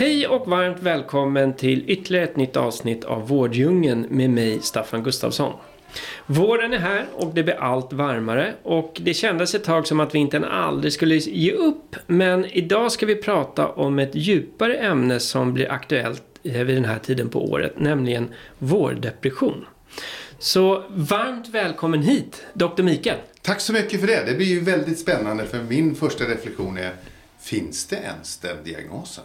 [0.00, 5.52] Hej och varmt välkommen till ytterligare ett nytt avsnitt av Vårddjungeln med mig Staffan Gustafsson.
[6.26, 10.14] Våren är här och det blir allt varmare och det kändes ett tag som att
[10.14, 15.54] vintern aldrig skulle ge upp men idag ska vi prata om ett djupare ämne som
[15.54, 18.28] blir aktuellt eh, vid den här tiden på året, nämligen
[18.58, 19.66] vårdepression.
[20.38, 22.82] Så varmt välkommen hit, Dr.
[22.82, 23.18] Mikael.
[23.42, 24.24] Tack så mycket för det.
[24.26, 26.92] Det blir ju väldigt spännande för min första reflektion är,
[27.40, 29.24] finns det ens den diagnosen?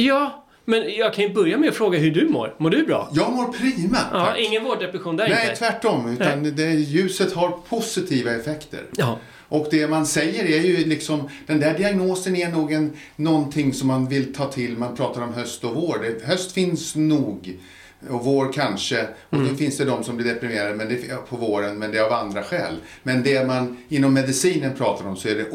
[0.00, 2.54] Ja, men jag kan ju börja med att fråga hur du mår.
[2.58, 3.08] Mår du bra?
[3.12, 4.38] Jag mår prima, Ja, tack.
[4.38, 5.56] ingen vårddepression där Nej, inte?
[5.56, 6.08] tvärtom.
[6.20, 8.82] Utan det, ljuset har positiva effekter.
[8.96, 9.18] Ja.
[9.48, 13.88] Och det man säger är ju liksom, den där diagnosen är nog en, någonting som
[13.88, 14.78] man vill ta till.
[14.78, 15.98] Man pratar om höst och vår.
[16.02, 17.58] Det, höst finns nog.
[18.10, 19.06] Och vår kanske.
[19.30, 19.48] Och Mm.
[19.48, 22.12] då finns det de som blir deprimerade men det, på våren, men det är av
[22.12, 22.74] andra skäl.
[23.02, 25.50] Men det man inom medicinen pratar om så är det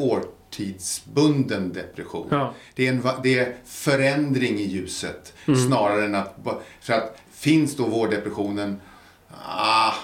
[0.52, 2.26] årtidsbunden depression.
[2.30, 2.54] Ja.
[2.74, 5.32] Det, är en, det är förändring i ljuset
[5.66, 6.36] snarare än att...
[6.80, 8.80] För att finns då vårdepressionen,
[9.46, 9.94] ah,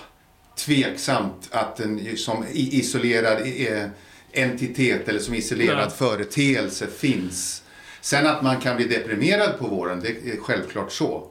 [0.57, 3.87] tveksamt att den som isolerad eh,
[4.33, 5.91] entitet eller som isolerad Ja.
[5.91, 7.63] företeelse finns.
[8.09, 11.25] Sen att man kan bli deprimerad på våren, det är självklart så.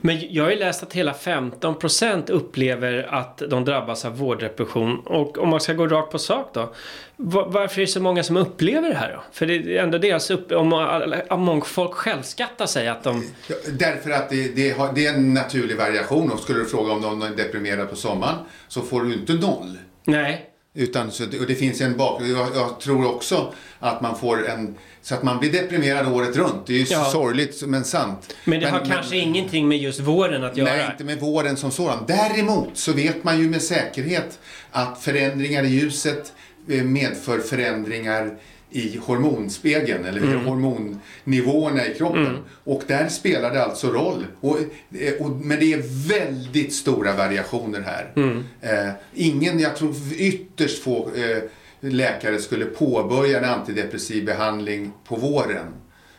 [0.00, 4.98] Men jag har ju läst att hela 15% upplever att de drabbas av vårddepression.
[5.00, 6.74] Och om man ska gå rakt på sak då.
[7.16, 9.22] va- Varför är det så många som upplever det här då?
[9.32, 10.52] För det är ändå deras upp...
[10.52, 13.24] Om, folk självskattar sig att de...
[13.78, 16.32] Därför att det, det, har, det är en naturlig variation.
[16.32, 18.36] Och skulle du fråga om någon är deprimerad på sommaren
[18.68, 19.78] så får du inte noll.
[20.04, 20.50] Nej.
[20.76, 22.32] Utan, så, och det finns en bakgrund.
[22.32, 24.74] Jag, jag tror också att man får en...
[25.02, 26.66] Så att man blir deprimerad året runt.
[26.66, 27.04] Det är ju Ja.
[27.04, 28.36] sorgligt men sant.
[28.44, 30.68] Men det har kanske ingenting med just våren att göra.
[30.76, 31.98] Nej, inte med vården som sådan.
[32.08, 34.38] Däremot så vet man ju med säkerhet
[34.70, 36.32] att förändringar i ljuset
[36.68, 38.38] eh, medför förändringar
[38.70, 42.38] i hormonspegeln eller hormonnivåerna i kroppen.
[42.64, 44.26] Och där spelar det alltså roll.
[44.40, 44.58] Och,
[44.98, 48.12] eh, och, men det är väldigt stora variationer här.
[48.60, 51.42] Eh, ingen, jag tror ytterst få eh,
[51.80, 55.66] läkare skulle påbörja en antidepressiv behandling på våren.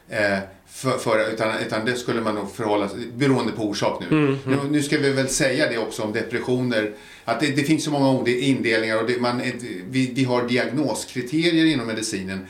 [0.10, 4.38] Eh, för, för, utan, utan det skulle man nog förhålla sig, beroende på orsak nu.
[4.46, 4.58] nu.
[4.72, 6.92] Nu ska vi väl säga det också om depressioner,
[7.26, 10.48] att det, det finns så många ord- indelningar och det, man, ett- vi, vi har
[10.48, 12.48] diagnoskriterier inom medicinen.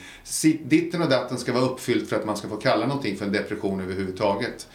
[0.63, 3.31] Ditten och datten ska vara uppfyllt för att man ska få kalla någonting för en
[3.31, 4.67] depression överhuvudtaget.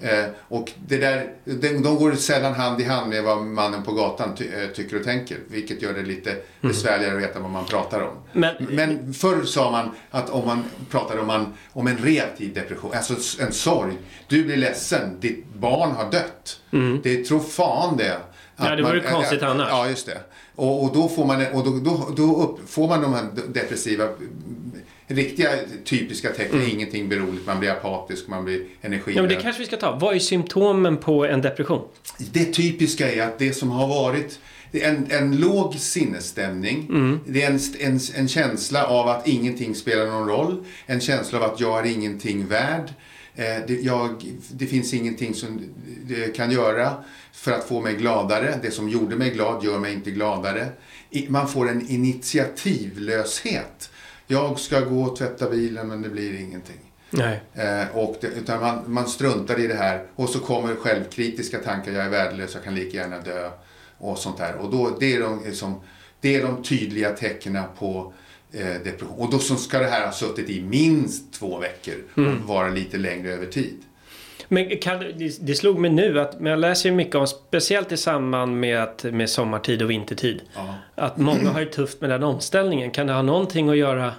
[0.00, 3.92] Eh, och det där, de, de går sällan hand i hand med vad mannen på
[3.92, 7.64] gatan ty, eh, tycker och tänker, vilket gör det lite besvärligare att veta vad man
[7.64, 8.14] pratar om.
[8.32, 12.89] Men- Men förr sa man att om man pratade om, man, om en reaktiv depression,
[12.94, 13.92] alltså en sorg.
[14.28, 16.60] Du blir ledsen, ditt barn har dött.
[17.02, 18.04] Det tror fan det.
[18.04, 18.20] Mm.
[18.56, 19.68] Ja, det vore man- konstigt annars.
[19.70, 20.18] Ja, just det.
[20.56, 24.08] Och, och då får man, och då, då, då upp, får man de här depressiva,
[25.06, 25.50] riktiga
[25.84, 26.68] typiska tecknen.
[26.70, 29.28] Ingenting blir roligt, man blir apatisk, man blir Ja, men energilös.
[29.28, 29.98] det kanske vi ska ta.
[30.00, 31.82] Vad är symptomen på en depression?
[32.18, 34.38] Det typiska är att det som har varit
[34.72, 36.86] en, en låg sinnesstämning.
[37.26, 40.64] Det är en, en, en känsla av att ingenting spelar någon roll.
[40.86, 42.92] En känsla av att jag är ingenting värd.
[43.34, 45.60] Eh, det, jag, det finns ingenting som
[46.34, 48.58] kan göra för att få mig gladare.
[48.62, 50.68] Det som gjorde mig glad gör mig inte gladare.
[51.10, 53.90] I, man får en initiativlöshet.
[54.26, 56.80] Jag ska gå och tvätta bilen men det blir ingenting.
[57.10, 57.40] Nej.
[57.54, 61.92] Eh, och det, utan man, man struntar i det här och så kommer självkritiska tankar.
[61.92, 63.50] Jag är värdelös, jag kan lika gärna dö.
[64.00, 64.56] Och sånt där.
[64.56, 65.80] Och då, det, är de, liksom,
[66.20, 68.12] det är de tydliga tecknen på
[68.52, 69.18] eh, depression.
[69.18, 73.32] Och då ska det här ha suttit i minst två veckor och vara lite längre
[73.32, 73.76] över tid.
[74.48, 75.04] Men kan,
[75.40, 78.82] det slog mig nu att men jag läser ju mycket om, speciellt i samband med,
[78.82, 80.42] att, med sommartid och vintertid.
[80.54, 80.74] Ja.
[80.94, 82.90] Att många har det tufft med den omställningen.
[82.90, 84.12] Kan det ha någonting att göra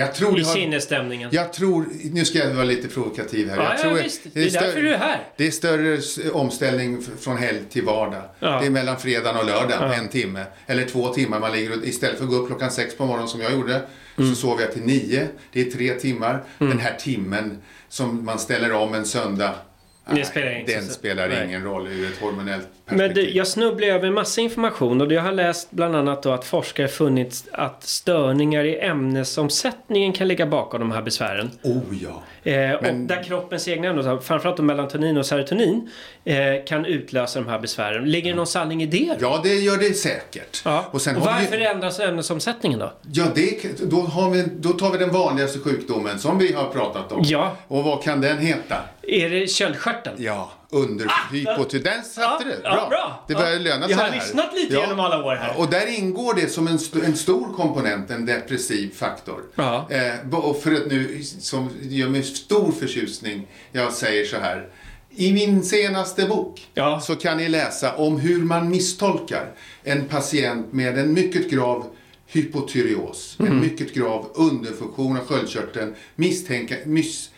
[0.00, 1.28] Jag tror i det har, sinnesstämningen?
[1.32, 3.56] jag tror, nu ska jag vara lite provokativ här.
[3.56, 4.20] Ja, jag ja, tror visst.
[4.32, 5.20] Det är därför du är här.
[5.36, 8.22] Det är större omställning från helg till vardag.
[8.38, 8.60] Ja.
[8.60, 10.44] Det är mellan fredagen och lördag, en timme.
[10.66, 11.40] Eller två timmar.
[11.40, 13.82] Man ligger och, istället för att gå upp klockan sex på morgonen som jag gjorde,
[14.18, 14.34] Mm.
[14.34, 15.28] så sover jag till nio.
[15.52, 16.42] Det är tre timmar.
[16.58, 17.58] Den här timmen
[17.88, 19.69] som man ställer om en söndag, Det
[20.14, 21.46] nej, spelar den spelar nej.
[21.46, 23.24] ingen roll ur ett hormonellt Men perspektiv.
[23.24, 26.88] det, jag snubblar över massa information och jag har läst bland annat då att forskare
[26.88, 31.50] funnit att störningar i ämnesomsättningen kan ligga bakom de här besvären.
[31.62, 32.22] Oh ja.
[32.42, 35.90] Eh, Men- Och där kroppens egna ämnen, framförallt då melatonin och serotonin,
[36.24, 38.04] eh, kan utlösa de här besvären.
[38.10, 39.16] Ligger det någon sanning i det?
[39.20, 40.62] Ja, det gör det säkert.
[40.64, 40.84] Ja.
[40.90, 42.92] Och och vi varför ju, ändras ämnesomsättningen då?
[43.12, 47.12] ja, det, då, har vi, då tar vi den vanligaste sjukdomen som vi har pratat
[47.12, 47.20] om.
[47.24, 47.56] Ja.
[47.68, 48.76] Och vad kan den heta?
[49.02, 50.16] Är det köldskörteln?
[50.18, 52.60] Ja, underhypotens satte du.
[52.64, 53.24] ja, bra.
[53.28, 53.58] Det börjar Ja.
[53.58, 54.14] löna sig Jag har här.
[54.20, 55.58] lyssnat lite genom alla år här.
[55.58, 59.42] Och där ingår det som en, st- en stor komponent, en depressiv faktor.
[59.54, 59.88] Ja.
[59.90, 64.68] Eh, och för att nu, som gör mig stor förtjusning, jag säger så här.
[65.16, 67.00] I min senaste bok Ja.
[67.00, 69.46] så kan ni läsa om hur man misstolkar
[69.84, 71.86] en patient med en mycket grav
[72.26, 73.52] hypotyreos, Mm.
[73.52, 77.30] en mycket grav underfunktion av sköldkörteln, misstänka, miss,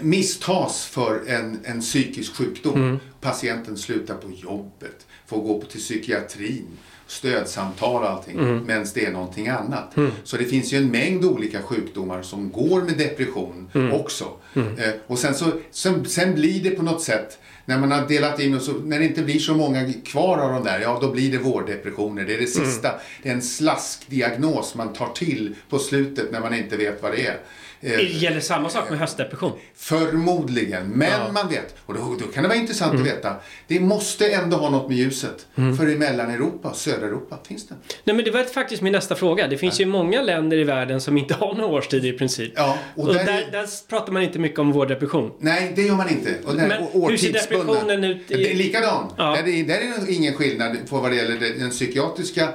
[0.00, 2.74] misstas för en, en psykisk sjukdom.
[2.74, 2.98] Mm.
[3.20, 6.66] Patienten slutar på jobbet, får gå till psykiatrin,
[7.06, 8.64] stödsamtal och allting, Mm.
[8.66, 9.94] medan det är någonting annat.
[10.24, 13.92] Så det finns ju en mängd olika sjukdomar som går med depression Mm.
[13.92, 14.24] också.
[14.54, 18.40] Eh, och sen, så, sen, sen blir det på något sätt när man har delat
[18.40, 21.10] in och så, när det inte blir så många kvar av de där, ja då
[21.12, 22.24] blir det vårdepressioner.
[22.24, 22.66] Det är det Mm.
[22.70, 22.90] sista.
[23.22, 27.26] Det är en slaskdiagnos man tar till på slutet när man inte vet vad det
[27.26, 27.38] är.
[27.80, 29.52] Eh, Gäller samma sak med höstdepression?
[29.76, 31.20] Förmodligen, men Ja.
[31.20, 31.34] Mm.
[31.34, 31.74] man vet.
[31.86, 33.34] Och då, då kan det vara intressant att veta.
[33.66, 35.46] Det måste ändå ha något med ljuset.
[35.78, 37.74] För i Mellaneuropa södra Europa finns det.
[38.04, 39.48] Nej men det var faktiskt min nästa fråga.
[39.48, 42.52] Det finns ju många länder i världen som inte har några årstider i princip.
[42.56, 45.32] Ja, och och där där, är- där pratar man inte mycket om vårdepression.
[45.38, 46.34] Nej, det gör man inte.
[46.44, 49.12] Och den Men hur ser depressionen ut i- Det är likadan.
[49.16, 49.24] Ja.
[49.24, 52.48] Där, är, där är det ingen skillnad på vad det gäller den, psykiatriska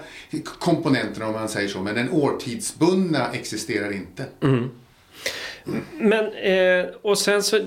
[0.59, 1.79] komponenten om man säger så.
[1.81, 4.25] Men den årtidsbundna existerar inte.
[6.00, 7.60] Men, eh, och sen så,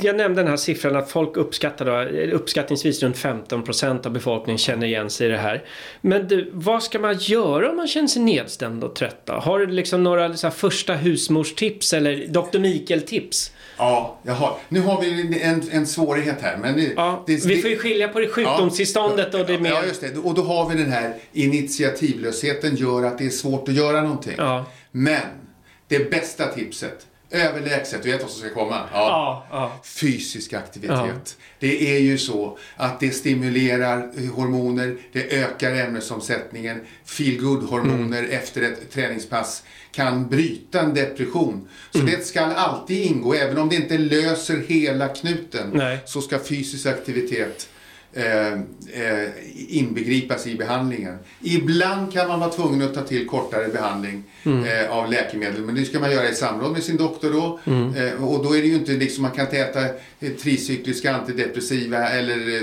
[0.00, 4.86] jag nämnde den här siffran att folk uppskattar då, uppskattningsvis runt 15% av befolkningen känner
[4.86, 5.64] igen sig i det här.
[6.00, 9.32] Men du, vad ska man göra om man känner sig nedstämd och trött då?
[9.32, 12.58] Har du liksom några så här, första husmorstips eller Dr.
[12.58, 13.52] Mikael-tips?
[13.76, 14.56] Ja, jag har.
[14.68, 16.56] Nu har vi en, en svårighet här.
[16.56, 19.70] Men det, Ja, det, vi får ju skilja på det sjukdomstillståndet och det mer...
[19.70, 20.16] Ja, just det.
[20.16, 24.34] Och då har vi den här initiativlösheten gör att det är svårt att göra någonting.
[24.38, 24.64] Ja.
[24.90, 25.20] Men
[25.88, 28.80] det bästa tipset, överlägset, du vet vad som ska komma?
[28.92, 29.72] Ja, ja.
[29.84, 31.36] Fysisk aktivitet.
[31.58, 38.30] Det är ju så att det stimulerar hormoner, det ökar ämnesomsättningen, feel hormoner Mm.
[38.30, 41.68] efter ett träningspass kan bryta en depression.
[41.90, 42.10] Så Mm.
[42.10, 45.98] det ska alltid ingå, även om det inte löser hela knuten, Nej.
[46.06, 47.68] så ska fysisk aktivitet
[48.14, 49.28] eh, eh,
[49.68, 51.18] inbegripas i behandlingen.
[51.42, 54.64] Ibland kan man vara tvungen att ta till kortare behandling Mm.
[54.64, 57.60] eh, av läkemedel, men det ska man göra i samråd med sin doktor då.
[57.64, 57.94] Mm.
[57.94, 59.84] Eh, och då är det ju inte liksom, man kan inte äta
[60.20, 62.62] eh, tricykliska antidepressiva eller eh,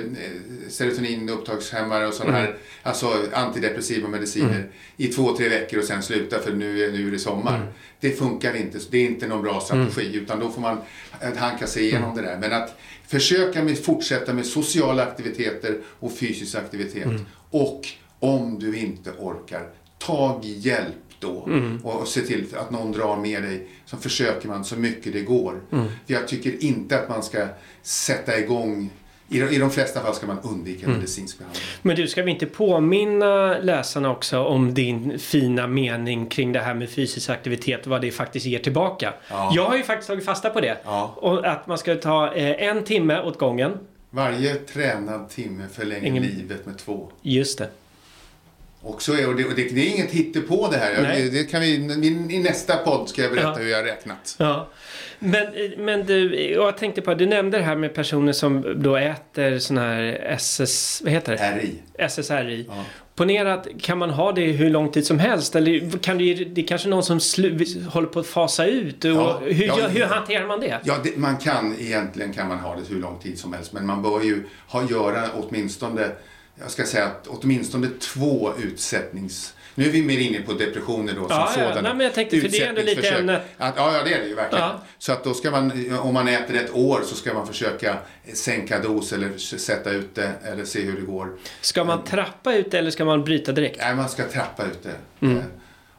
[0.69, 2.47] serotoninupptagshämmare och sådana Mm.
[2.51, 4.65] här, alltså antidepressiva mediciner
[4.97, 7.67] i två, tre veckor och sen sluta för nu, är- nu är det sommar.
[8.03, 8.11] Mm.
[8.15, 10.77] Det funkar inte, det är inte någon bra strategi utan då får man
[11.21, 12.23] eh, hanka sig igenom Mm.
[12.23, 12.37] det där.
[12.39, 12.75] Men att
[13.07, 17.05] försöka med, fortsätta med sociala aktiviteter och fysisk aktivitet.
[17.05, 17.25] Mm.
[17.51, 17.87] Och
[18.19, 21.85] om du inte orkar, tag hjälp då Mm.
[21.85, 23.67] och se till att någon drar med dig.
[23.85, 25.61] Så försöker man så mycket det går.
[25.71, 25.85] Mm.
[26.07, 27.47] För jag tycker inte att man ska
[27.81, 28.89] sätta igång
[29.31, 30.97] i de, I de flesta fall ska man undvika Mm.
[30.97, 31.63] medicinsk behandling.
[31.81, 36.73] Men du, ska vi inte påminna läsarna också om din fina mening kring det här
[36.73, 39.13] med fysisk aktivitet och vad det faktiskt ger tillbaka?
[39.29, 39.51] Ja.
[39.55, 40.77] Jag har ju faktiskt tagit fasta på det.
[40.85, 41.13] Ja.
[41.17, 43.71] Och att man ska ta eh, en timme åt gången.
[44.09, 47.11] Varje tränad timme förlänger Ingen- livet med två.
[47.21, 47.69] Just det.
[48.83, 51.01] Och, så är, och, det, och det, det är inget hittepå det här.
[51.01, 51.29] Nej.
[51.29, 51.73] Det, kan vi,
[52.31, 53.55] i, nästa podd ska jag berätta Ja.
[53.57, 54.35] hur jag har räknat.
[54.39, 54.69] Ja.
[55.19, 55.47] Men,
[55.77, 59.77] men du, jag tänkte på, du nämnde det här med personer som då äter sån
[59.77, 61.59] här SS, vad heter det?
[61.61, 61.75] RI.
[62.09, 62.65] SSRI.
[62.69, 62.83] Ja.
[63.15, 65.55] Ponera att kan man ha det hur lång tid som helst?
[65.55, 69.05] Eller kan det, det är kanske någon som slu, håller på att fasa ut?
[69.05, 70.79] Och Ja, hur, ja, hur hanterar man det?
[70.83, 73.73] Ja, det, man kan egentligen kan man ha det hur lång tid som helst.
[73.73, 76.07] Men man bör ju ha, göra åtminstone,
[76.59, 79.53] jag ska säga att åtminstone två utsättnings...
[79.75, 81.53] Nu är vi mer inne på depressioner då som Ja, ja.
[81.53, 81.81] sådana.
[81.81, 83.41] Nej, men jag tänkte, för det är ändå lite ämnet.
[83.57, 84.63] Att, ja, ja, det är det ju verkligen.
[84.65, 84.81] Ja.
[84.97, 87.97] Så att då ska man, om man äter ett år så ska man försöka
[88.33, 91.37] sänka dos eller sätta ut det eller se hur det går.
[91.61, 93.77] Ska man trappa ut det eller ska man bryta direkt?
[93.79, 95.25] Nej, man ska trappa ut det.
[95.25, 95.43] Mm.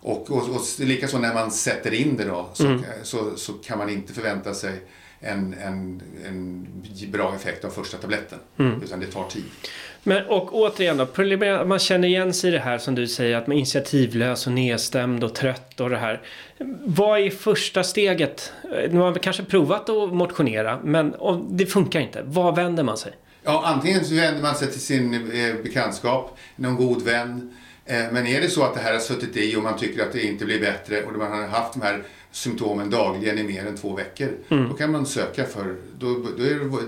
[0.01, 2.83] Och, och, och likaså när man sätter in det då så, Mm.
[3.03, 4.73] så, så kan man inte förvänta sig
[5.23, 6.67] en, en, en
[7.13, 8.39] bra effekt av första tabletten.
[8.59, 8.83] Mm.
[8.83, 9.45] Utan det tar tid.
[10.03, 13.37] Men, och återigen då, att man känner igen sig i det här som du säger
[13.37, 16.23] att man är initiativlös och nedstämd och trött och det här.
[16.85, 18.53] Vad är första steget?
[18.91, 21.15] Nu har man kanske provat att motionera men
[21.51, 22.23] det funkar inte.
[22.23, 23.13] Var vänder man sig?
[23.45, 27.55] Ja, antingen så vänder man sig till sin eh, bekantskap, någon god vän.
[27.85, 30.13] Eh, men är det så att det här har suttit i och man tycker att
[30.13, 32.03] det inte blir bättre och man har haft de här
[32.33, 34.29] symptomen dagligen i mer än två veckor.
[34.49, 34.69] Mm.
[34.69, 36.07] Då kan man söka för, då,
[36.39, 36.87] då är det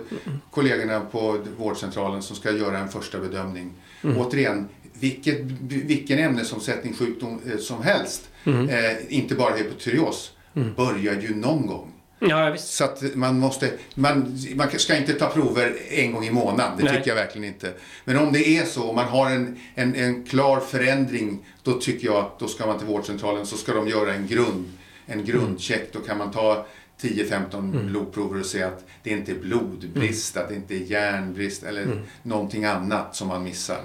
[0.51, 3.73] kollegorna på vårdcentralen som ska göra en första bedömning.
[4.05, 4.17] Mm.
[4.19, 8.69] Återigen, vilket, vilken ämnesomsättningssjukdom eh, som helst, Mm.
[8.69, 10.33] eh, inte bara hypotyreos,
[10.77, 11.93] börjar ju någon gång.
[12.19, 12.75] Ja, visst.
[12.75, 16.85] Så att man måste, man, man ska inte ta prover en gång i månaden, det
[16.85, 16.97] Nej.
[16.97, 17.73] tycker jag verkligen inte.
[18.05, 22.07] Men om det är så, om man har en, en, en klar förändring, då tycker
[22.07, 24.65] jag att då ska man till vårdcentralen så ska de göra en grund,
[25.07, 25.93] en grundcheck.
[25.93, 26.67] Då kan man ta
[27.01, 31.87] 10-15 blodprover och se att det inte är blodbrist, att det inte är järnbrist eller
[32.23, 33.81] någonting annat som man missar.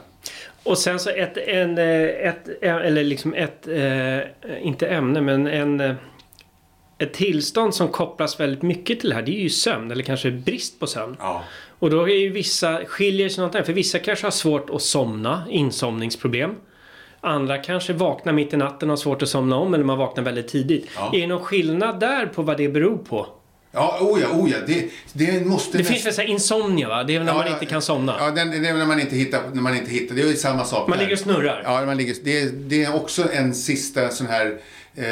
[0.64, 5.48] Och sen så ett, en, eh, ett, eh, eller liksom ett, eh, inte ämne men
[5.48, 5.96] en,
[6.98, 10.32] ett tillstånd som kopplas väldigt mycket till det här det är ju sömn eller kanske
[10.32, 11.16] brist på sömn.
[11.20, 11.44] Ja.
[11.80, 13.64] Och då är ju vissa, skiljer sig något där.
[13.64, 16.56] För vissa kanske har svårt att somna, insomningsproblem.
[17.22, 20.24] Andra kanske vaknar mitt i natten och har svårt att somna om eller man vaknar
[20.24, 20.88] väldigt tidigt.
[20.96, 21.12] Ja.
[21.14, 23.28] Är det någon skillnad där på vad det beror på?
[23.72, 24.50] Ja, oh ja, oh.
[24.68, 27.04] Det, det måste Det finns väl så insomnia va?
[27.04, 28.16] Det är väl när man Ja, inte kan somna?
[28.20, 30.16] Ja, den, det är när man inte hittar, när man inte hittar.
[30.16, 31.06] Det är ju samma sak Man där.
[31.06, 31.62] ligger och snurrar.
[31.66, 34.58] Ja, man ligger, det, är- det är också en sista sån här
[34.96, 35.04] eh,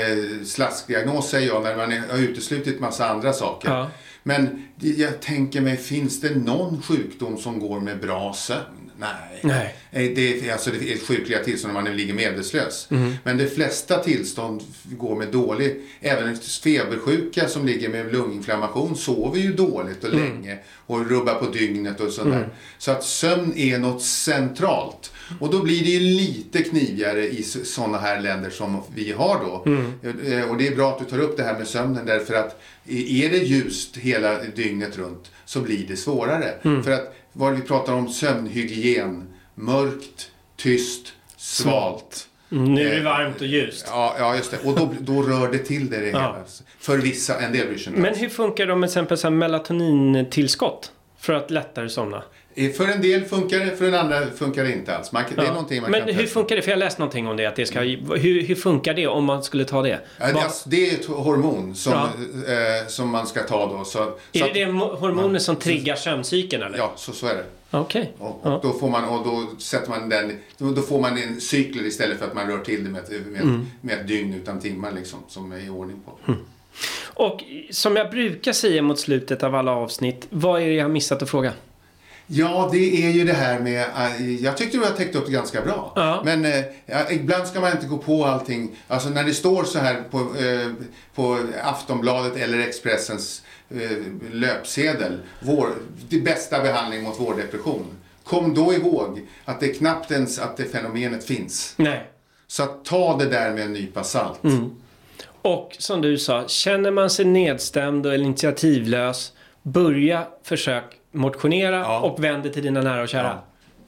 [0.46, 3.70] slaskdiagnos säger jag, när man är, har uteslutit massa andra saker.
[3.70, 3.88] Ja.
[4.24, 8.87] Men det, jag tänker mig, finns det någon sjukdom som går med bra sömn?
[9.00, 9.40] Nej.
[9.44, 9.76] Nej.
[9.92, 12.88] Eh, Det är, alltså, det är sjukliga tillstånd när man ligger medvetslös.
[12.92, 13.14] Mm.
[13.24, 19.54] Men de flesta tillstånd går med dålig, även febersjuka som ligger med lunginflammation sover ju
[19.54, 20.24] dåligt och Mm.
[20.24, 22.50] länge och rubbar på dygnet och sådär.
[22.78, 25.12] Så att sömn är något centralt.
[25.40, 29.64] Och då blir det ju lite knivigare i sådana här länder som vi har då.
[29.72, 29.94] Mm.
[30.34, 32.62] Eh, Och det är bra att du tar upp det här med sömnen därför att
[32.90, 36.54] är det ljust hela dygnet runt så blir det svårare.
[36.64, 36.84] Mm.
[36.84, 39.24] För att vad vi pratar om sömnhygien,
[39.56, 42.28] mörkt, tyst, svalt.
[42.52, 43.86] Mm, Nu är det varmt och ljust.
[43.90, 44.58] Ja, ja just det.
[44.70, 46.20] Och då, då rör det till det, det Ja.
[46.20, 46.44] hela.
[46.80, 49.36] För vissa, en del bryr sig inte Men hur funkar det med exempel så här
[49.36, 50.92] melatonintillskott?
[51.20, 52.24] För att lättare somna?
[52.60, 55.12] Eh, För en del funkar det, för en andra funkar det inte alls.
[55.12, 55.52] Man, Det är Ja.
[55.52, 56.34] någonting man Men kan hur testa.
[56.34, 56.62] funkar det?
[56.62, 57.46] För jag läste någonting om det.
[57.46, 60.00] Att det ska, hur, hur funkar det om man skulle ta det?
[60.20, 62.06] Ja, det, alltså, det är ett hormon som, Ja.
[62.54, 63.84] eh, som man ska ta då.
[63.86, 66.78] Så, är så det det mo- hormonet som triggar sömncykeln eller?
[66.78, 67.44] Ja, så, så är det.
[67.72, 68.12] Okej.
[68.18, 68.56] Och, Ja.
[68.56, 72.20] och då får man, och då sätter man den, då, får man en cykel istället
[72.20, 73.66] för att man rör till det med ett, med, Mm.
[73.82, 76.34] med ett dygn utan timmar liksom, som är i ordning på.
[77.14, 77.40] Och
[77.72, 80.28] som jag brukar säga mot slutet av alla avsnitt.
[80.30, 81.54] Vad är det jag har missat att fråga?
[82.28, 85.32] Ja, det är ju det här med, eh, jag tyckte du har täckt upp det
[85.32, 85.94] ganska bra.
[85.96, 86.22] Ja.
[86.26, 86.64] Men eh,
[87.10, 88.76] ibland ska man inte gå på allting.
[88.88, 90.72] Alltså när det står så här på, eh,
[91.16, 93.98] på Aftonbladet eller Expressens eh,
[94.32, 95.70] löpsedel, vår,
[96.10, 97.86] det bästa behandling mot vårdepression.
[98.24, 101.74] Kom då ihåg att det är knappt ens att det fenomenet finns.
[101.78, 102.10] Nej.
[102.48, 104.44] Så att ta det där med en nypa salt.
[104.44, 104.72] Mm.
[105.42, 109.32] Och som du sa, känner man sig nedstämd eller initiativlös.
[109.64, 112.00] Börja försök motionera Ja.
[112.00, 113.24] och vänd dig till dina nära och kära.
[113.28, 113.44] Ja,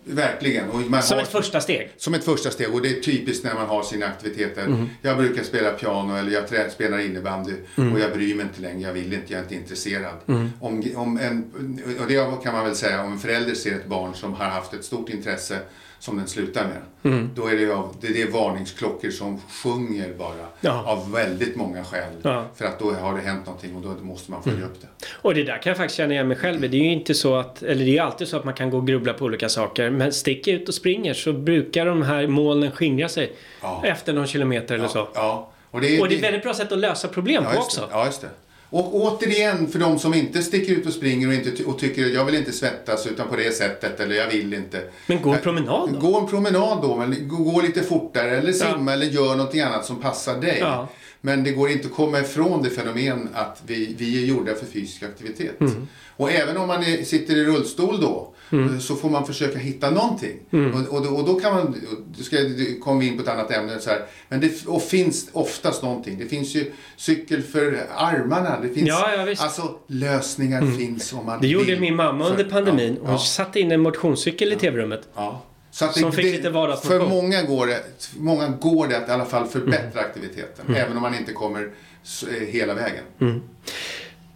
[0.09, 0.69] verkligen.
[0.69, 1.89] Och man Som har- ett första steg.
[1.97, 4.65] Som ett första steg och det är typiskt när man har sina aktiviteter.
[4.65, 4.89] Mm.
[5.01, 7.93] Jag brukar spela piano eller jag trä, spelar innebandy Mm.
[7.93, 10.13] och jag bryr mig inte längre, jag vill inte, jag är inte intresserad.
[10.59, 11.51] Om, om en,
[12.01, 14.73] och det kan man väl säga, om en förälder ser ett barn som har haft
[14.73, 15.57] ett stort intresse
[15.99, 17.13] som den slutar med.
[17.13, 17.29] Mm.
[17.35, 20.45] Då är det, av, det är det varningsklockor som sjunger bara.
[20.61, 20.83] Ja.
[20.85, 22.13] Av väldigt många skäl.
[22.21, 22.45] Ja.
[22.55, 24.87] För att då har det hänt någonting och då måste man följa upp det.
[25.21, 26.61] Och det där kan jag faktiskt känna igen mig själv.
[26.61, 28.69] Det är ju inte så att, eller det är ju alltid så att man kan
[28.69, 29.89] gå och grubbla på olika saker.
[29.99, 33.33] Men stick ut och springer så brukar de här molnen skingra sig.
[33.61, 33.81] Ja.
[33.85, 35.07] Efter någon kilometer eller så.
[35.13, 35.51] Ja.
[35.71, 37.61] Och det är, Och det är ett väldigt bra sätt att lösa problem Ja, på
[37.61, 37.87] också.
[37.91, 38.29] Ja, just det.
[38.69, 42.25] Och återigen, för de som inte sticker ut och springer och, inte, och tycker jag
[42.25, 44.83] vill inte svettas utan på det sättet eller jag vill inte.
[45.07, 45.99] Men gå en promenad då.
[45.99, 50.01] Gå en promenad då, men gå, lite fortare eller simma eller gör någonting annat som
[50.01, 50.57] passar dig.
[50.59, 50.87] Ja.
[51.21, 54.65] Men det går inte att komma ifrån det fenomen att vi, vi är gjorda för
[54.65, 55.61] fysisk aktivitet.
[55.61, 55.87] Mm.
[56.15, 58.79] Och även om man är, sitter i rullstol då Mm.
[58.81, 60.39] så får man försöka hitta någonting.
[60.51, 61.75] Och, och, då, och då kan man,
[62.21, 62.37] ska,
[62.83, 64.01] kommer vi in på ett annat ämne så här.
[64.29, 66.17] Men det och finns oftast någonting.
[66.19, 68.59] Det finns ju cykel för armarna.
[68.61, 69.41] Det finns, Ja, ja, visst.
[69.43, 71.79] Alltså lösningar finns om man Det gjorde vill.
[71.79, 72.93] min mamma under pandemin.
[72.95, 73.17] Ja, Hon ja.
[73.19, 75.01] satte in en motionscykel i tv-rummet.
[75.71, 76.99] Så att Som fick lite vardagsmotion.
[76.99, 77.83] För många går, det,
[78.17, 80.75] många går det att i alla fall förbättra aktiviteten.
[80.75, 81.69] Även om man inte kommer
[82.47, 83.03] hela vägen.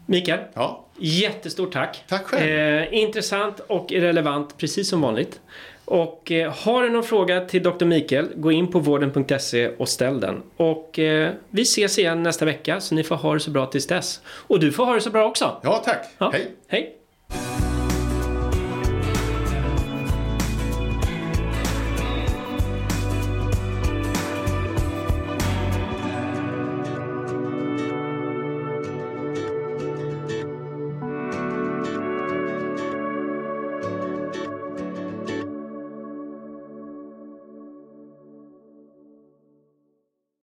[0.06, 0.83] Mikael, Ja.
[0.98, 2.04] Jättestort tack.
[2.10, 2.50] Tack själv.
[2.50, 5.40] Eh, intressant och relevant precis som vanligt.
[5.86, 7.86] Och eh, har du någon fråga till Dr.
[7.86, 10.42] Mikael, gå in på vården.se och ställ den.
[10.58, 13.88] Och eh, vi ses igen nästa vecka så ni får ha det så bra tills
[13.88, 14.22] dess.
[14.28, 15.60] Och du får ha det så bra också.
[15.64, 16.06] ja, tack.
[16.18, 16.30] Ja.
[16.34, 16.52] Hej.
[16.68, 16.96] Hej.